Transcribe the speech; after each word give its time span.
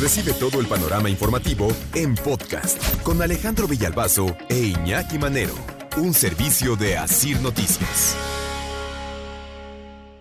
Recibe 0.00 0.32
todo 0.32 0.60
el 0.60 0.66
panorama 0.66 1.08
informativo 1.08 1.68
en 1.94 2.16
podcast 2.16 3.00
con 3.02 3.22
Alejandro 3.22 3.68
Villalbazo 3.68 4.36
e 4.48 4.58
Iñaki 4.58 5.18
Manero, 5.18 5.54
un 5.96 6.12
servicio 6.12 6.74
de 6.74 6.98
Asir 6.98 7.40
Noticias. 7.40 8.16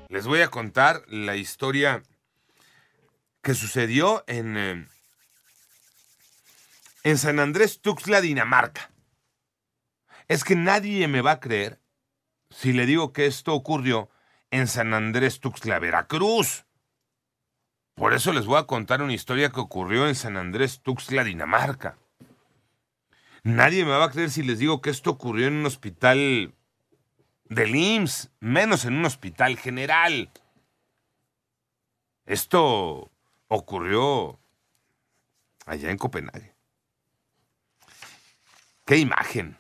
Les 0.10 0.28
voy 0.28 0.42
a 0.42 0.50
contar 0.50 1.04
la 1.08 1.36
historia 1.38 2.04
que 3.42 3.56
sucedió 3.56 4.24
en, 4.28 4.58
eh, 4.58 4.88
en 7.04 7.18
San 7.18 7.40
Andrés 7.40 7.82
Tuxtla, 7.82 8.22
Dinamarca. 8.22 8.92
Es 10.28 10.44
que 10.44 10.56
nadie 10.56 11.08
me 11.08 11.22
va 11.22 11.32
a 11.32 11.40
creer 11.40 11.80
si 12.52 12.74
le 12.74 12.86
digo 12.86 13.12
que 13.12 13.26
esto 13.26 13.56
ocurrió 13.56 14.12
en 14.52 14.68
San 14.68 14.94
Andrés 14.94 15.40
Tuxtla, 15.40 15.80
Veracruz. 15.80 16.64
Por 17.96 18.14
eso 18.14 18.34
les 18.34 18.46
voy 18.46 18.58
a 18.58 18.64
contar 18.64 19.02
una 19.02 19.14
historia 19.14 19.50
que 19.50 19.60
ocurrió 19.60 20.08
en 20.08 20.16
San 20.16 20.38
Andrés 20.38 20.82
Tuxtla, 20.82 21.24
Dinamarca. 21.24 21.98
Nadie 23.44 23.86
me 23.86 23.92
va 23.92 24.06
a 24.06 24.10
creer 24.12 24.32
si 24.32 24.42
les 24.42 24.58
digo 24.58 24.82
que 24.82 24.90
esto 24.90 25.12
ocurrió 25.12 25.48
en 25.48 25.56
un 25.56 25.66
hospital 25.66 26.54
del 27.46 27.76
IMSS, 27.76 28.32
menos 28.40 28.86
en 28.86 28.96
un 28.96 29.06
hospital 29.06 29.58
general. 29.58 30.32
Esto 32.26 33.12
ocurrió 33.48 34.40
allá 35.66 35.92
en 35.92 35.98
Copenhague. 35.98 36.56
¡Qué 38.86 38.98
imagen! 38.98 39.58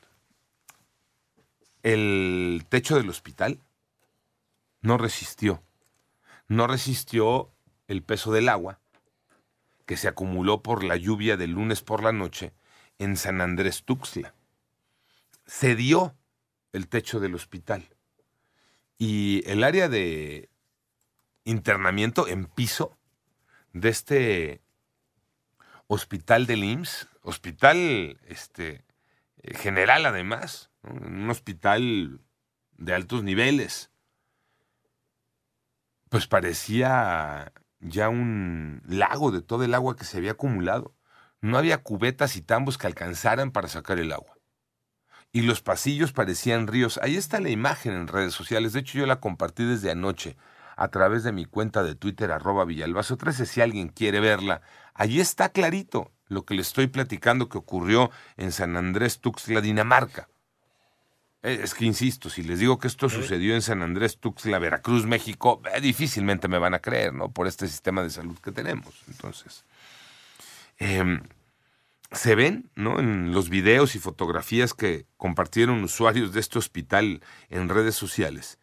El 1.84 2.66
techo 2.70 2.96
del 2.96 3.10
hospital 3.10 3.60
no 4.82 4.98
resistió. 4.98 5.62
No 6.48 6.68
resistió 6.68 7.53
el 7.88 8.04
peso 8.04 8.32
del 8.32 8.50
agua 8.50 8.80
que 9.86 9.98
se 9.98 10.08
acumuló 10.08 10.64
por 10.64 10.84
la 10.84 10.96
lluvia 10.96 11.38
del 11.38 11.52
lunes 11.52 11.82
por 11.82 12.04
la 12.04 12.12
noche 12.12 12.54
en 13.00 13.18
San 13.18 13.42
Andrés 13.42 13.84
Tuxtla. 13.84 14.34
Cedió 15.46 16.16
el 16.72 16.88
techo 16.88 17.20
del 17.20 17.36
hospital 17.36 17.90
y 18.98 19.44
el 19.46 19.64
área 19.64 19.90
de 19.90 20.50
internamiento 21.44 22.28
en 22.28 22.46
piso 22.46 22.98
de 23.74 23.90
este 23.90 24.62
hospital 25.88 26.46
del 26.46 26.64
IMSS, 26.64 27.10
hospital 27.22 28.20
este, 28.28 28.86
general 29.44 30.06
además, 30.06 30.70
un 30.84 31.30
hospital 31.30 32.22
de 32.78 32.94
altos 32.94 33.24
niveles, 33.24 33.92
pues 36.10 36.28
parecía 36.28 37.52
ya 37.84 38.10
un 38.10 38.82
lago 38.88 39.32
de 39.32 39.42
todo 39.42 39.64
el 39.64 39.74
agua 39.74 39.96
que 39.96 40.06
se 40.06 40.18
había 40.18 40.32
acumulado. 40.32 40.96
No 41.42 41.58
había 41.58 41.84
cubetas 41.84 42.36
y 42.36 42.42
tambos 42.42 42.78
que 42.78 42.88
alcanzaran 42.88 43.52
para 43.52 43.68
sacar 43.68 44.00
el 44.00 44.12
agua. 44.14 44.38
Y 45.32 45.42
los 45.42 45.62
pasillos 45.62 46.14
parecían 46.14 46.68
ríos. 46.68 47.00
Ahí 47.02 47.18
está 47.18 47.40
la 47.40 47.50
imagen 47.50 47.94
en 47.94 48.08
redes 48.08 48.34
sociales. 48.34 48.74
De 48.74 48.82
hecho, 48.82 49.00
yo 49.00 49.06
la 49.06 49.20
compartí 49.20 49.66
desde 49.66 49.92
anoche 49.92 50.38
a 50.76 50.88
través 50.90 51.24
de 51.24 51.32
mi 51.32 51.46
cuenta 51.46 51.84
de 51.84 51.96
Twitter, 51.96 52.32
arroba 52.32 52.66
Villalbazo 52.66 53.18
13, 53.18 53.46
si 53.46 53.62
alguien 53.62 53.90
quiere 53.90 54.20
verla. 54.20 54.62
Allí 54.94 55.20
está 55.20 55.50
clarito 55.50 56.12
lo 56.28 56.46
que 56.46 56.56
le 56.56 56.62
estoy 56.62 56.88
platicando 56.88 57.50
que 57.50 57.58
ocurrió 57.58 58.12
en 58.38 58.52
San 58.52 58.76
Andrés 58.78 59.20
Tuxtla, 59.20 59.62
Dinamarca. 59.62 60.30
Eh, 61.44 61.60
es 61.62 61.74
que 61.74 61.84
insisto, 61.86 62.30
si 62.30 62.42
les 62.42 62.60
digo 62.60 62.80
que 62.80 62.88
esto 62.88 63.10
sucedió 63.10 63.54
en 63.54 63.62
San 63.62 63.82
Andrés 63.82 64.18
Tuxtla, 64.18 64.60
Veracruz, 64.60 65.06
México, 65.06 65.62
eh, 65.76 65.82
difícilmente 65.82 66.48
me 66.48 66.58
van 66.58 66.74
a 66.74 66.80
creer, 66.80 67.14
¿no? 67.14 67.32
Por 67.32 67.48
este 67.48 67.68
sistema 67.68 68.02
de 68.02 68.10
salud 68.10 68.38
que 68.40 68.54
tenemos. 68.54 69.04
Entonces, 69.10 69.66
em, 70.78 71.22
se 72.12 72.36
ven, 72.36 72.72
¿no? 72.76 73.00
En 73.00 73.34
los 73.34 73.50
videos 73.50 73.96
y 73.96 74.00
fotografías 74.00 74.74
que 74.74 75.06
compartieron 75.18 75.84
usuarios 75.84 76.32
de 76.34 76.40
este 76.40 76.60
hospital 76.60 77.22
en 77.50 77.70
redes 77.70 77.96
sociales, 77.96 78.58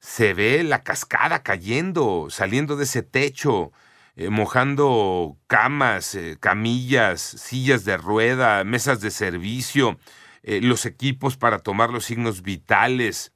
se 0.00 0.34
ve 0.34 0.62
la 0.64 0.82
cascada 0.82 1.42
cayendo, 1.42 2.28
saliendo 2.30 2.76
de 2.76 2.84
ese 2.84 3.02
techo, 3.02 3.72
eh, 4.16 4.30
mojando 4.30 5.36
camas, 5.48 6.18
camillas, 6.40 7.20
sillas 7.20 7.84
de 7.84 7.96
rueda, 7.98 8.64
mesas 8.64 9.00
de 9.00 9.10
servicio, 9.10 9.98
eh, 10.42 10.60
los 10.60 10.86
equipos 10.86 11.36
para 11.36 11.58
tomar 11.60 11.90
los 11.90 12.04
signos 12.04 12.42
vitales. 12.42 13.32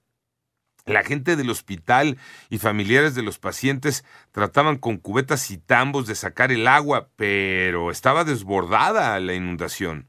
La 0.84 1.02
gente 1.02 1.34
del 1.34 1.50
hospital 1.50 2.16
y 2.48 2.58
familiares 2.58 3.14
de 3.14 3.22
los 3.22 3.38
pacientes 3.38 4.04
trataban 4.30 4.76
con 4.78 4.98
cubetas 4.98 5.50
y 5.50 5.58
tambos 5.58 6.06
de 6.06 6.14
sacar 6.14 6.52
el 6.52 6.68
agua, 6.68 7.10
pero 7.16 7.90
estaba 7.90 8.24
desbordada 8.24 9.18
la 9.18 9.34
inundación. 9.34 10.08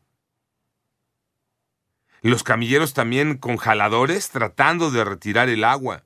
Los 2.22 2.44
camilleros 2.44 2.94
también 2.94 3.38
con 3.38 3.58
jaladores 3.58 4.30
tratando 4.30 4.92
de 4.92 5.04
retirar 5.04 5.50
el 5.50 5.64
agua. 5.64 6.04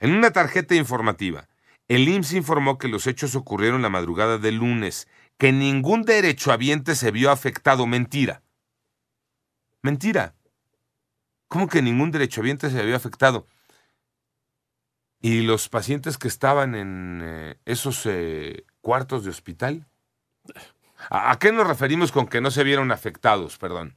En 0.00 0.14
una 0.14 0.30
tarjeta 0.30 0.74
informativa, 0.74 1.48
el 1.88 2.08
IMSS 2.08 2.34
informó 2.34 2.78
que 2.78 2.88
los 2.88 3.06
hechos 3.06 3.34
ocurrieron 3.34 3.82
la 3.82 3.90
madrugada 3.90 4.38
del 4.38 4.56
lunes, 4.56 5.08
que 5.38 5.52
ningún 5.52 6.02
derechohabiente 6.02 6.94
se 6.94 7.10
vio 7.10 7.30
afectado. 7.30 7.86
Mentira. 7.86 8.41
Mentira. 9.82 10.34
¿Cómo 11.48 11.68
que 11.68 11.82
ningún 11.82 12.10
derechohabiente 12.10 12.70
se 12.70 12.80
había 12.80 12.96
afectado? 12.96 13.46
¿Y 15.20 15.42
los 15.42 15.68
pacientes 15.68 16.18
que 16.18 16.28
estaban 16.28 16.74
en 16.74 17.20
eh, 17.22 17.58
esos 17.64 18.06
eh, 18.06 18.64
cuartos 18.80 19.22
de 19.24 19.30
hospital? 19.30 19.86
¿A, 21.10 21.38
qué 21.38 21.52
nos 21.52 21.66
referimos 21.66 22.10
con 22.10 22.26
que 22.26 22.40
no 22.40 22.50
se 22.50 22.64
vieron 22.64 22.90
afectados, 22.90 23.58
perdón? 23.58 23.96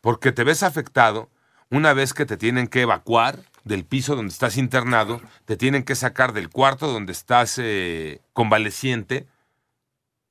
Porque 0.00 0.30
te 0.30 0.44
ves 0.44 0.62
afectado 0.62 1.30
una 1.70 1.92
vez 1.92 2.14
que 2.14 2.26
te 2.26 2.36
tienen 2.36 2.68
que 2.68 2.82
evacuar 2.82 3.40
del 3.64 3.84
piso 3.84 4.14
donde 4.14 4.32
estás 4.32 4.56
internado, 4.56 5.20
te 5.44 5.56
tienen 5.56 5.84
que 5.84 5.94
sacar 5.94 6.32
del 6.32 6.50
cuarto 6.50 6.92
donde 6.92 7.12
estás 7.12 7.58
eh, 7.58 8.20
convaleciente, 8.32 9.26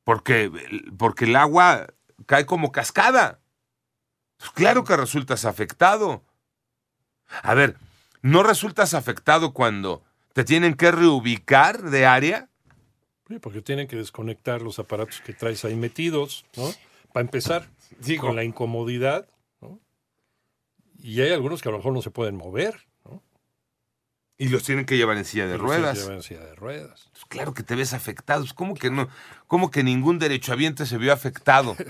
porque, 0.06 0.52
porque 0.98 1.26
el 1.26 1.36
agua 1.36 1.88
cae 2.28 2.46
como 2.46 2.72
cascada. 2.72 3.41
Pues 4.42 4.52
claro 4.54 4.84
que 4.84 4.98
resultas 4.98 5.46
afectado. 5.46 6.24
A 7.44 7.54
ver, 7.54 7.78
¿no 8.24 8.42
resultas 8.42 8.96
afectado 8.96 9.54
cuando 9.54 10.04
te 10.34 10.44
tienen 10.44 10.74
que 10.74 10.92
reubicar 10.92 11.84
de 11.84 12.08
área? 12.08 12.50
Sí, 13.28 13.38
porque 13.38 13.62
tienen 13.62 13.88
que 13.88 13.98
desconectar 13.98 14.64
los 14.64 14.80
aparatos 14.80 15.22
que 15.22 15.34
traes 15.34 15.64
ahí 15.64 15.76
metidos, 15.76 16.44
¿no? 16.58 16.72
Para 17.14 17.24
empezar, 17.24 17.70
con 18.20 18.36
la 18.36 18.44
incomodidad, 18.44 19.30
¿no? 19.62 19.80
Y 20.98 21.22
hay 21.22 21.32
algunos 21.32 21.62
que 21.62 21.70
a 21.70 21.72
lo 21.72 21.78
mejor 21.78 21.94
no 21.94 22.02
se 22.02 22.10
pueden 22.10 22.36
mover, 22.36 22.88
¿no? 23.06 23.22
Y 24.40 24.50
los 24.50 24.64
tienen 24.64 24.88
que 24.88 24.98
llevar 24.98 25.18
en 25.18 25.26
silla 25.26 25.46
de 25.46 25.58
ruedas. 25.58 26.00
Los 26.00 26.10
en 26.10 26.24
silla 26.24 26.44
de 26.46 26.56
ruedas. 26.56 27.10
Pues 27.12 27.26
claro 27.26 27.54
que 27.54 27.62
te 27.62 27.76
ves 27.76 27.94
afectado. 27.94 28.44
¿Cómo 28.56 28.74
que 28.74 28.90
no? 28.90 29.08
¿Cómo 29.46 29.70
que 29.70 29.84
ningún 29.84 30.18
derechohabiente 30.18 30.88
se 30.88 30.98
vio 30.98 31.14
afectado? 31.14 31.78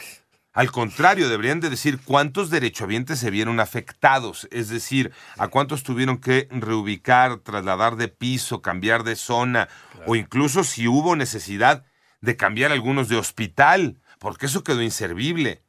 Al 0.53 0.69
contrario, 0.69 1.29
deberían 1.29 1.61
de 1.61 1.69
decir 1.69 2.01
cuántos 2.03 2.49
derechohabientes 2.49 3.19
se 3.19 3.31
vieron 3.31 3.61
afectados, 3.61 4.49
es 4.51 4.67
decir, 4.67 5.13
a 5.37 5.47
cuántos 5.47 5.83
tuvieron 5.83 6.17
que 6.17 6.49
reubicar, 6.51 7.37
trasladar 7.37 7.95
de 7.95 8.09
piso, 8.09 8.61
cambiar 8.61 9.03
de 9.03 9.15
zona, 9.15 9.69
o 10.07 10.15
incluso 10.15 10.65
si 10.65 10.89
hubo 10.89 11.15
necesidad 11.15 11.85
de 12.19 12.35
cambiar 12.35 12.73
algunos 12.73 13.07
de 13.07 13.15
hospital, 13.15 14.01
porque 14.19 14.47
eso 14.47 14.63
quedó 14.63 14.81
inservible. 14.81 15.63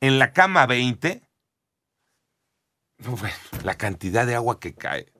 En 0.00 0.18
la 0.18 0.32
cama 0.32 0.64
20, 0.64 1.22
la 3.64 3.74
cantidad 3.74 4.26
de 4.26 4.34
agua 4.34 4.60
que 4.60 4.74
cae, 4.74 5.12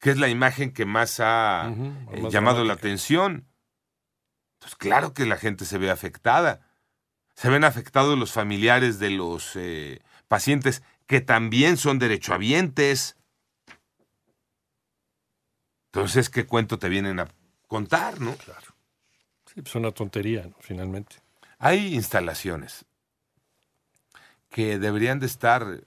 que 0.00 0.10
es 0.10 0.18
la 0.18 0.28
imagen 0.28 0.72
que 0.72 0.86
más 0.86 1.20
ha 1.20 1.68
eh, 1.68 2.28
llamado 2.30 2.64
la 2.64 2.72
atención. 2.72 3.46
Pues 4.58 4.74
claro 4.74 5.14
que 5.14 5.24
la 5.24 5.36
gente 5.36 5.64
se 5.64 5.78
ve 5.78 5.90
afectada 5.90 6.69
se 7.34 7.48
ven 7.48 7.64
afectados 7.64 8.18
los 8.18 8.32
familiares 8.32 8.98
de 8.98 9.10
los 9.10 9.56
eh, 9.56 10.00
pacientes 10.28 10.82
que 11.06 11.20
también 11.20 11.76
son 11.76 11.98
derechohabientes. 11.98 13.16
Entonces, 15.86 16.30
¿qué 16.30 16.46
cuento 16.46 16.78
te 16.78 16.88
vienen 16.88 17.20
a 17.20 17.28
contar, 17.66 18.20
no? 18.20 18.36
Claro. 18.36 18.76
Sí, 19.46 19.60
pues 19.62 19.74
una 19.74 19.90
tontería, 19.90 20.44
¿no? 20.44 20.54
finalmente. 20.60 21.16
Hay 21.58 21.94
instalaciones 21.94 22.84
que 24.48 24.78
deberían 24.78 25.18
de 25.18 25.26
estar, 25.26 25.84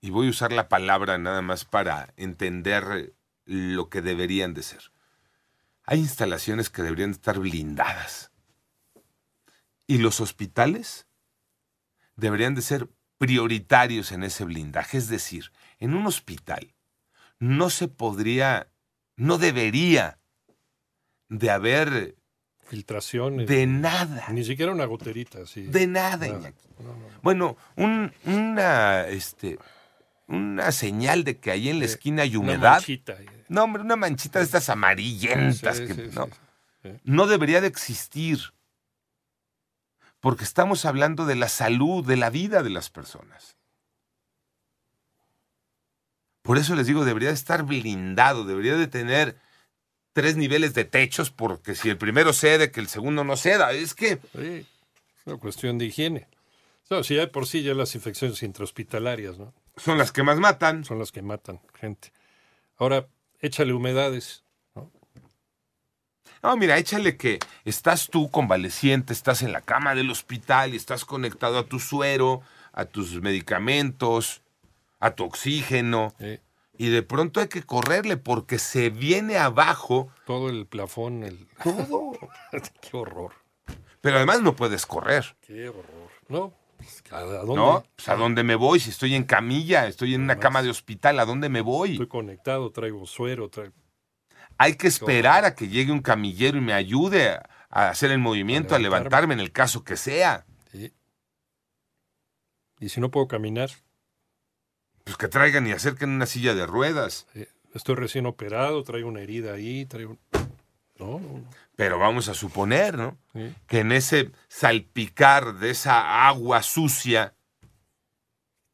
y 0.00 0.10
voy 0.10 0.26
a 0.26 0.30
usar 0.30 0.52
la 0.52 0.68
palabra 0.68 1.18
nada 1.18 1.42
más 1.42 1.64
para 1.64 2.12
entender 2.16 3.14
lo 3.44 3.88
que 3.88 4.02
deberían 4.02 4.54
de 4.54 4.62
ser. 4.62 4.90
Hay 5.84 5.98
instalaciones 5.98 6.70
que 6.70 6.82
deberían 6.82 7.10
de 7.10 7.16
estar 7.16 7.38
blindadas 7.38 8.31
y 9.86 9.98
los 9.98 10.20
hospitales 10.20 11.06
deberían 12.16 12.54
de 12.54 12.62
ser 12.62 12.88
prioritarios 13.18 14.12
en 14.12 14.22
ese 14.24 14.44
blindaje. 14.44 14.98
Es 14.98 15.08
decir, 15.08 15.52
en 15.78 15.94
un 15.94 16.06
hospital 16.06 16.74
no 17.38 17.70
se 17.70 17.88
podría, 17.88 18.68
no 19.16 19.38
debería 19.38 20.18
de 21.28 21.50
haber 21.50 22.16
filtraciones. 22.68 23.48
De 23.48 23.66
nada. 23.66 24.26
Ni 24.30 24.44
siquiera 24.44 24.72
una 24.72 24.84
goterita, 24.84 25.46
sí. 25.46 25.62
De 25.62 25.86
nada. 25.86 26.26
Iñaki. 26.28 26.68
No, 26.78 26.88
no. 26.88 27.06
Bueno, 27.22 27.56
un- 27.76 28.12
una, 28.24 29.06
este, 29.08 29.58
una 30.26 30.72
señal 30.72 31.24
de 31.24 31.38
que 31.38 31.50
ahí 31.50 31.68
en 31.68 31.78
la 31.80 31.84
esquina 31.86 32.22
hay 32.22 32.36
Una 32.36 32.52
humedad. 32.54 32.72
manchita. 32.74 33.12
eh. 33.20 33.26
No, 33.48 33.64
hombre, 33.64 33.82
una 33.82 33.96
manchita 33.96 34.38
de 34.38 34.44
estas 34.46 34.68
amarillentas 34.68 35.76
Sí, 35.76 35.86
que 35.86 35.94
sí, 35.94 36.02
no, 36.14 36.28
sí. 36.82 36.90
no 37.04 37.26
debería 37.26 37.60
de 37.60 37.66
existir. 37.66 38.38
Porque 40.22 40.44
estamos 40.44 40.84
hablando 40.84 41.26
de 41.26 41.34
la 41.34 41.48
salud, 41.48 42.06
de 42.06 42.16
la 42.16 42.30
vida 42.30 42.62
de 42.62 42.70
las 42.70 42.90
personas. 42.90 43.56
Por 46.42 46.58
eso 46.58 46.76
les 46.76 46.86
digo, 46.86 47.04
debería 47.04 47.30
de 47.30 47.34
estar 47.34 47.64
blindado, 47.64 48.44
debería 48.44 48.76
de 48.76 48.86
tener 48.86 49.36
tres 50.12 50.36
niveles 50.36 50.74
de 50.74 50.84
techos, 50.84 51.32
porque 51.32 51.74
si 51.74 51.90
el 51.90 51.98
primero 51.98 52.32
cede, 52.32 52.70
que 52.70 52.78
el 52.78 52.86
segundo 52.86 53.24
no 53.24 53.36
ceda. 53.36 53.72
Es 53.72 53.94
que 53.94 54.20
Sí, 54.32 54.64
es 55.18 55.26
una 55.26 55.38
cuestión 55.38 55.76
de 55.78 55.86
higiene. 55.86 56.28
No, 56.88 57.02
si 57.02 57.16
ya 57.16 57.26
por 57.32 57.48
sí 57.48 57.64
ya 57.64 57.74
las 57.74 57.96
infecciones 57.96 58.44
intrahospitalarias, 58.44 59.38
¿no? 59.38 59.52
son 59.76 59.98
las 59.98 60.12
que 60.12 60.22
más 60.22 60.38
matan. 60.38 60.84
Son 60.84 61.00
las 61.00 61.10
que 61.10 61.22
matan 61.22 61.60
gente. 61.74 62.12
Ahora, 62.76 63.08
échale 63.40 63.72
humedades. 63.72 64.44
No, 66.42 66.56
mira, 66.56 66.76
échale 66.76 67.16
que 67.16 67.38
estás 67.64 68.08
tú 68.08 68.30
convaleciente, 68.30 69.12
estás 69.12 69.42
en 69.42 69.52
la 69.52 69.60
cama 69.60 69.94
del 69.94 70.10
hospital 70.10 70.74
y 70.74 70.76
estás 70.76 71.04
conectado 71.04 71.56
a 71.58 71.64
tu 71.66 71.78
suero, 71.78 72.42
a 72.72 72.84
tus 72.84 73.20
medicamentos, 73.22 74.42
a 74.98 75.12
tu 75.12 75.24
oxígeno. 75.24 76.14
eh, 76.18 76.40
Y 76.76 76.88
de 76.88 77.02
pronto 77.04 77.38
hay 77.40 77.46
que 77.48 77.62
correrle 77.62 78.16
porque 78.16 78.58
se 78.58 78.90
viene 78.90 79.36
abajo, 79.38 80.08
todo 80.26 80.48
el 80.50 80.66
plafón, 80.66 81.22
el... 81.22 81.46
todo. 81.62 82.12
qué 82.80 82.96
horror, 82.96 83.32
Pero 84.00 84.16
además 84.16 84.42
no 84.42 84.56
puedes 84.56 84.84
correr, 84.84 85.36
qué 85.42 85.68
horror. 85.68 86.10
No, 86.28 86.52
pues, 86.76 87.04
¿a 87.12 87.20
dónde? 87.20 87.54
¿no? 87.54 87.84
Pues, 87.94 88.08
¿A 88.08 88.16
dónde 88.16 88.42
me 88.42 88.56
voy? 88.56 88.80
Si 88.80 88.90
estoy 88.90 89.14
en 89.14 89.22
camilla, 89.24 89.86
estoy 89.86 90.14
en 90.14 90.22
una 90.22 90.40
cama 90.40 90.62
de 90.62 90.70
hospital, 90.70 91.20
¿a 91.20 91.24
dónde 91.24 91.48
me 91.48 91.60
voy? 91.60 91.92
Estoy 91.92 92.08
conectado, 92.08 92.72
traigo 92.72 93.06
suero, 93.06 93.48
traigo... 93.48 93.74
Hay 94.58 94.76
que 94.76 94.86
esperar 94.86 95.44
a 95.44 95.54
que 95.54 95.68
llegue 95.68 95.92
un 95.92 96.02
camillero 96.02 96.58
y 96.58 96.60
me 96.60 96.72
ayude 96.72 97.30
a, 97.30 97.42
hacer 97.70 98.10
el 98.10 98.18
movimiento, 98.18 98.74
a 98.74 98.78
levantarme. 98.78 99.08
levantarme 99.08 99.34
en 99.34 99.40
el 99.40 99.52
caso 99.52 99.84
que 99.84 99.96
sea. 99.96 100.44
Sí. 100.70 100.92
Y 102.80 102.88
si 102.88 103.00
no 103.00 103.10
puedo 103.10 103.28
caminar, 103.28 103.70
Pues 105.04 105.16
que 105.16 105.28
traigan 105.28 105.66
y 105.66 105.72
acerquen 105.72 106.10
una 106.10 106.26
silla 106.26 106.54
de 106.54 106.66
ruedas. 106.66 107.26
estoy 107.74 107.94
recién 107.96 108.26
operado, 108.26 108.82
traigo 108.84 109.08
una 109.08 109.20
herida 109.20 109.54
ahí, 109.54 109.86
traigo... 109.86 110.18
No, 110.98 111.18
no, 111.18 111.38
no. 111.38 111.50
Pero 111.74 111.98
vamos 111.98 112.28
a 112.28 112.34
suponer, 112.34 112.96
¿no? 112.96 113.18
Sí. 113.32 113.54
Que 113.66 113.80
en 113.80 113.92
ese 113.92 114.30
salpicar 114.48 115.54
de 115.54 115.70
esa 115.70 116.28
agua 116.28 116.62
sucia 116.62 117.34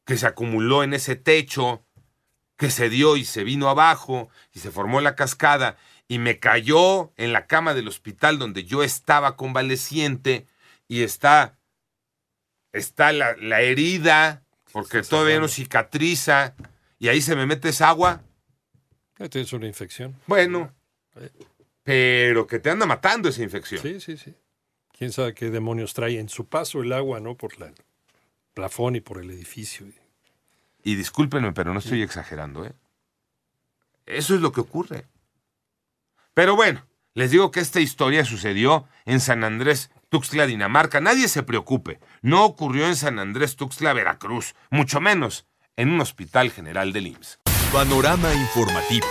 que 0.05 0.17
se 0.17 0.27
acumuló 0.27 0.83
en 0.83 0.93
ese 0.93 1.15
techo, 1.15 1.85
que 2.59 2.69
se 2.69 2.89
dio 2.89 3.15
y 3.17 3.23
se 3.25 3.43
vino 3.43 3.69
abajo 3.69 4.29
y 4.53 4.59
se 4.59 4.69
formó 4.69 4.99
la 5.01 5.15
cascada 5.15 5.77
y 6.09 6.19
me 6.19 6.39
cayó 6.39 7.11
en 7.15 7.31
la 7.33 7.47
cama 7.47 7.73
del 7.73 7.87
hospital 7.87 8.37
donde 8.37 8.65
yo 8.65 8.83
estaba 8.83 9.35
convaleciente 9.37 10.45
y 10.87 11.03
está, 11.03 11.57
está 12.73 13.11
la, 13.13 13.35
la 13.37 13.61
herida 13.61 14.43
porque 14.73 14.99
Está 14.99 15.11
todavía 15.11 15.39
no 15.39 15.47
cicatriza 15.47 16.53
y 16.99 17.07
ahí 17.07 17.21
se 17.21 17.35
me 17.35 17.45
mete 17.45 17.69
esa 17.69 17.89
agua. 17.89 18.21
Tienes 19.31 19.51
una 19.53 19.65
infección. 19.67 20.15
Bueno, 20.27 20.73
Eh. 21.15 21.31
pero 21.83 22.45
que 22.45 22.59
te 22.59 22.69
anda 22.69 22.85
matando 22.85 23.29
esa 23.29 23.41
infección. 23.41 23.81
Sí, 23.81 23.99
sí, 24.01 24.17
sí. 24.17 24.35
Quién 24.97 25.11
sabe 25.13 25.33
qué 25.33 25.49
demonios 25.49 25.93
trae 25.93 26.19
en 26.19 26.27
su 26.29 26.45
paso 26.47 26.81
el 26.81 26.91
agua, 26.93 27.19
¿no? 27.21 27.35
Por 27.35 27.57
la- 27.59 27.67
el 27.67 27.75
plafón 28.53 28.95
y 28.97 29.01
por 29.01 29.17
el 29.19 29.29
edificio. 29.31 29.87
Y 30.83 30.95
discúlpenme, 30.95 31.51
pero 31.53 31.73
no 31.73 31.79
estoy 31.79 32.01
exagerando, 32.01 32.65
¿eh? 32.65 32.73
Eso 34.05 34.35
es 34.35 34.41
lo 34.41 34.51
que 34.51 34.61
ocurre. 34.61 35.05
Pero 36.33 36.55
bueno, 36.55 36.85
les 37.13 37.31
digo 37.31 37.51
que 37.51 37.59
esta 37.59 37.79
historia 37.79 38.25
sucedió 38.25 38.87
en 39.05 39.19
San 39.19 39.43
Andrés, 39.43 39.91
Tuxtla, 40.09 40.47
Dinamarca. 40.47 41.01
Nadie 41.01 41.27
se 41.27 41.43
preocupe. 41.43 41.99
No 42.21 42.45
ocurrió 42.45 42.87
en 42.87 42.95
San 42.95 43.19
Andrés, 43.19 43.55
Tuxtla, 43.55 43.93
Veracruz. 43.93 44.55
Mucho 44.71 44.99
menos 44.99 45.45
en 45.75 45.89
un 45.89 46.01
hospital 46.01 46.51
general 46.51 46.93
del 46.93 47.07
IMSS. 47.07 47.39
Panorama 47.71 48.33
informativo. 48.33 49.05